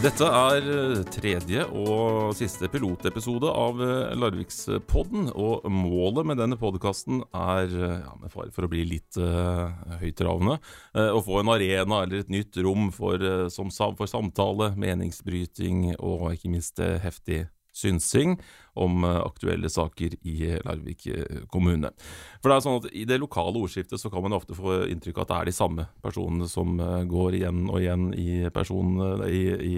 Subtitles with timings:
[0.00, 5.26] Dette er eh, tredje og siste pilotepisode av eh, Larvikspodden.
[5.36, 9.68] Og målet med denne podkasten er, eh, ja, med fare for å bli litt uh,
[10.00, 10.56] høytravende,
[10.96, 15.90] uh, å få en arena eller et nytt rom for, uh, som, for samtale, meningsbryting
[15.98, 17.42] og ikke minst heftig
[17.80, 18.36] synsing
[18.80, 21.08] om aktuelle saker i Larvik
[21.50, 21.90] kommune.
[22.38, 25.18] For det er sånn at I det lokale ordskiftet så kan man ofte få inntrykk
[25.18, 26.78] av at det er de samme personene som
[27.10, 29.76] går igjen og igjen i, i, i,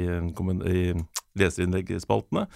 [0.77, 0.83] i
[1.41, 2.47] leserinnleggsspaltene.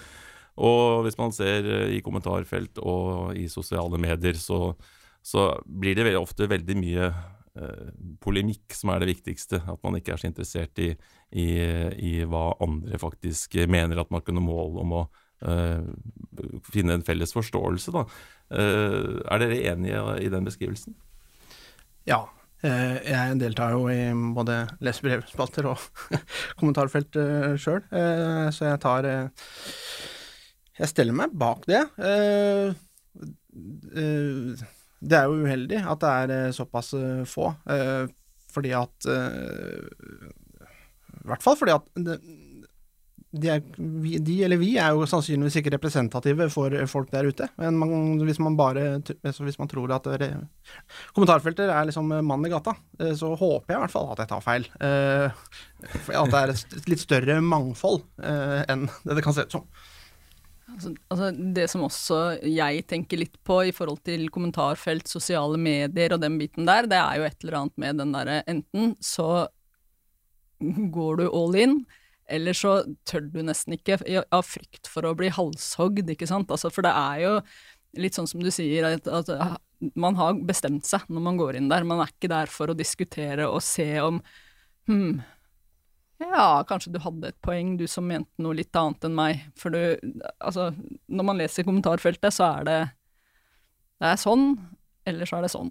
[0.56, 4.72] Og hvis man ser i kommentarfelt og i sosiale medier, så,
[5.20, 7.90] så blir det veldig ofte veldig mye eh,
[8.24, 9.60] polemikk som er det viktigste.
[9.60, 10.94] At man ikke er så interessert i,
[11.36, 11.48] i,
[12.00, 15.06] i hva andre faktisk mener at man kunne måle mål om å
[16.72, 18.06] finne en felles forståelse, da.
[18.46, 20.94] Uh, er dere enige i den beskrivelsen?
[22.06, 22.24] Ja.
[22.64, 25.82] Uh, jeg deltar jo i både lesebrevspalter og
[26.58, 27.82] kommentarfelt uh, sjøl,
[28.54, 29.08] så jeg tar
[30.76, 31.82] Jeg steller meg bak det.
[35.00, 36.94] det er jo uheldig at det er såpass
[37.24, 37.54] få,
[38.52, 39.12] fordi at I
[41.32, 41.88] hvert fall fordi at
[43.40, 43.62] de, er,
[44.26, 47.48] de, eller vi er jo sannsynligvis ikke representative for folk der ute.
[47.60, 47.90] Men man,
[48.26, 50.30] hvis man bare altså hvis man tror at re,
[51.16, 54.32] kommentarfelter er liksom mann i gata, eh, så håper jeg i hvert fall at jeg
[54.32, 54.70] tar feil.
[54.80, 55.44] Eh,
[55.86, 59.68] at det er et litt større mangfold eh, enn det det kan se ut som.
[60.66, 66.16] Altså, altså, det som også jeg tenker litt på i forhold til kommentarfelt, sosiale medier
[66.16, 69.46] og den biten der, det er jo et eller annet med den derre enten så
[70.96, 71.78] går du all in,
[72.26, 73.98] eller så tør du nesten ikke,
[74.34, 76.50] av frykt for å bli halshogd, ikke sant.
[76.50, 77.34] Altså, for det er jo
[78.00, 79.56] litt sånn som du sier, at, at, ah,
[79.94, 81.86] man har bestemt seg når man går inn der.
[81.86, 84.20] Man er ikke der for å diskutere og se om
[84.90, 85.20] hm,
[86.22, 89.42] ja, kanskje du hadde et poeng, du som mente noe litt annet enn meg.
[89.58, 90.70] For du Altså,
[91.08, 92.78] når man leser kommentarfeltet, så er det
[94.00, 94.50] Det er sånn,
[95.08, 95.70] eller så er det sånn.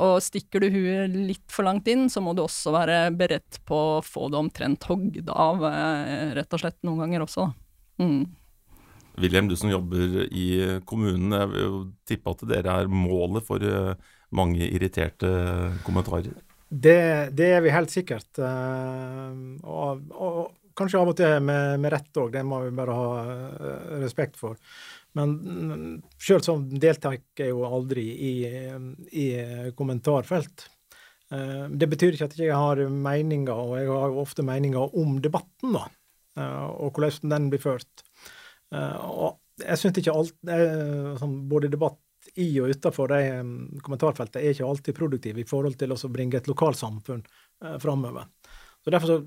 [0.00, 3.78] Og stikker du huet litt for langt inn, så må du også være beredt på
[3.96, 7.48] å få det omtrent hogd av, eh, rett og slett, noen ganger også.
[8.00, 8.22] Mm.
[9.20, 13.64] William, du som jobber i kommunen, jeg vil jo tippe at dere er målet for
[13.64, 13.92] eh,
[14.36, 15.32] mange irriterte
[15.84, 16.38] kommentarer?
[16.70, 18.30] Det, det er vi helt sikkert.
[18.38, 20.40] Eh, og, og,
[20.80, 23.08] kanskje av og til med, med rett òg, det må vi bare ha
[24.00, 24.56] respekt for.
[25.18, 28.34] Men sjøl så deltar jeg jo aldri i,
[29.10, 29.26] i
[29.78, 30.68] kommentarfelt.
[31.30, 34.98] Eh, det betyr ikke at jeg ikke har meninger, og jeg har jo ofte meninger
[34.98, 35.84] om debatten, da,
[36.38, 38.04] eh, og hvordan den blir ført.
[38.74, 40.36] Eh, og jeg syns ikke alt
[41.20, 41.98] sånn, Både debatt
[42.40, 46.48] i og utenfor de kommentarfeltene er ikke alltid produktiv i forhold til å bringe et
[46.48, 47.22] lokalsamfunn
[47.82, 48.28] framover.
[48.80, 49.18] Så Derfor så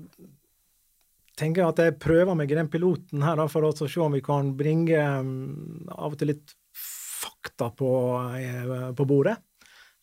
[1.38, 4.14] tenker jeg at jeg prøver meg i den piloten her da, for å se om
[4.14, 7.90] vi kan bringe um, av og til litt fakta på,
[8.38, 9.36] uh, på bordet.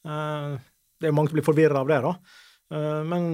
[0.07, 0.59] Uh,
[0.99, 2.15] det er jo mange som blir forvirra av det, da.
[2.71, 3.25] Uh, men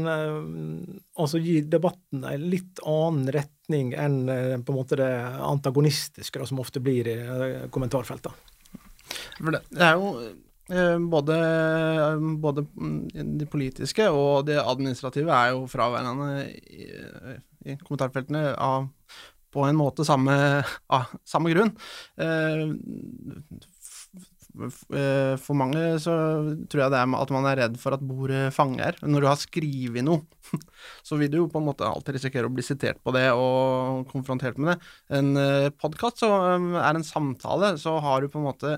[1.17, 4.19] altså gi debatten en litt annen retning enn
[4.65, 5.11] på en måte det
[5.45, 7.17] antagonistiske da, som ofte blir i
[7.73, 8.53] kommentarfeltene.
[9.37, 10.15] Det, er jo
[11.07, 11.35] både,
[12.43, 12.63] både,
[13.39, 18.89] det politiske og det administrative er jo fraværende i kommentarfeltene av
[19.53, 20.35] på en måte samme,
[20.93, 21.71] av samme grunn.
[22.19, 22.63] Eh,
[24.97, 26.15] eh, for mange så
[26.69, 28.99] tror jeg det er at man er redd for at bordet fanger.
[29.05, 30.25] Når du har skrevet noe,
[31.07, 34.05] så vil du jo på en måte alltid risikere å bli sitert på det og
[34.11, 34.91] konfrontert med det.
[35.21, 38.77] En eh, podkast er en samtale, så har du på en måte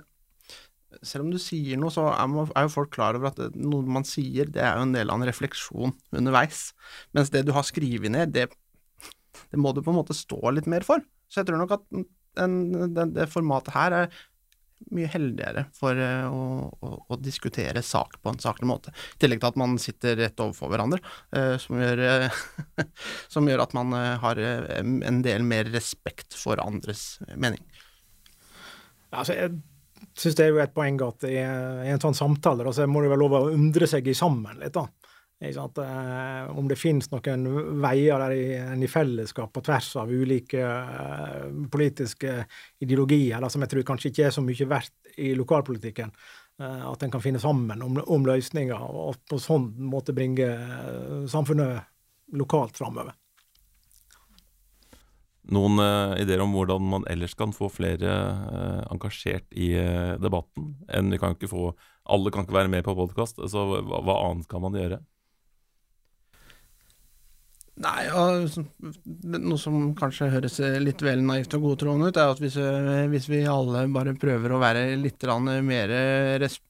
[1.05, 4.49] selv om du sier noe, så er jo folk klar over at noe man sier,
[4.49, 6.71] det er jo en del av en refleksjon underveis.
[7.13, 8.47] Mens det du har skrevet ned, det
[9.51, 11.03] det må du på en måte stå litt mer for.
[11.29, 12.59] Så jeg tror nok at den,
[12.95, 14.19] den, det formatet her er
[14.95, 18.93] mye heldigere for uh, å, å, å, diskutere sak på en saklig måte.
[19.17, 21.01] I tillegg til at man sitter rett overfor hverandre,
[21.35, 22.85] uh, som, gjør, uh,
[23.33, 27.61] som, gjør, at man har en del mer respekt for andres mening.
[29.09, 29.57] Altså, jeg
[30.19, 33.23] syns det er jo et poeng at i, en sånn samtale så må det være
[33.23, 34.77] lov å undre seg i sammen litt.
[34.77, 34.87] da.
[35.41, 37.45] Eh, om det finnes noen
[37.79, 38.47] veier der i,
[38.83, 42.41] i fellesskap på tvers av ulike uh, politiske
[42.83, 46.11] ideologier, da, som jeg tror kanskje ikke er så mye verdt i lokalpolitikken.
[46.59, 50.49] Uh, at en kan finne sammen om, om, løsninger, og på sånn måte bringe
[51.31, 51.87] samfunnet
[52.35, 53.15] lokalt framover.
[55.49, 55.79] Noen
[56.19, 58.11] ideer om hvordan man ellers kan få flere
[58.91, 59.71] engasjert i
[60.21, 60.75] debatten?
[60.93, 61.71] enn vi kan ikke få,
[62.05, 64.99] Alle kan ikke være med på podkast, så hva, hva, annet kan man gjøre?
[67.79, 72.57] Nei, noe som kanskje høres litt vel naivt og godtroende ut, er at hvis,
[73.13, 75.23] hvis, vi alle bare prøver å være litt
[75.63, 75.93] mer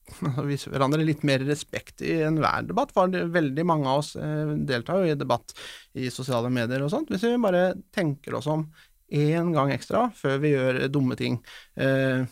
[0.51, 5.01] vise hverandre litt mer respekt i enhver debatt, for veldig mange av oss eh, deltar
[5.01, 5.56] jo i debatt
[5.97, 8.67] i sosiale medier og sånt, hvis vi bare tenker oss om
[9.09, 11.39] én gang ekstra før vi gjør dumme ting,
[11.81, 12.25] eh,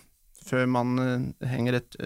[0.47, 2.01] før man eh, henger et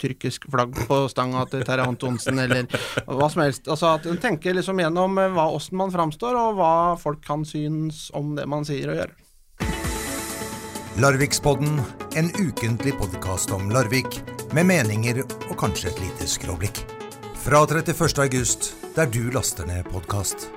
[0.00, 2.66] tyrkisk flagg på stanga til Terje Antonsen, eller
[3.06, 3.68] hva som helst.
[3.68, 7.44] Altså at En tenker liksom gjennom eh, hva, hvordan man framstår, og hva folk kan
[7.48, 9.14] synes om det man sier og gjør.
[10.96, 11.80] Larvikspodden,
[12.16, 14.22] en ukentlig podkast om Larvik,
[14.56, 16.80] med meninger og kanskje et lite skråblikk.
[17.44, 20.48] Fra 31.8, der du laster ned podkast.